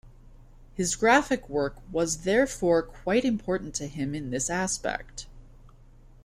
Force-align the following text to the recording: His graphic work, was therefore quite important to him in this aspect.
His 0.73 0.95
graphic 0.95 1.47
work, 1.47 1.75
was 1.91 2.23
therefore 2.23 2.81
quite 2.81 3.23
important 3.23 3.75
to 3.75 3.85
him 3.85 4.15
in 4.15 4.31
this 4.31 4.49
aspect. 4.49 5.27